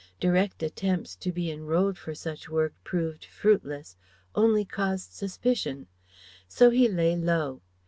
Direct 0.19 0.63
attempts 0.63 1.15
to 1.17 1.31
be 1.31 1.51
enrolled 1.51 1.95
for 1.95 2.15
such 2.15 2.49
work 2.49 2.73
proved 2.83 3.23
fruitless, 3.23 3.97
only 4.33 4.65
caused 4.65 5.11
suspicion; 5.13 5.85
so 6.47 6.71
he 6.71 6.89
lay 6.89 7.15
low. 7.15 7.61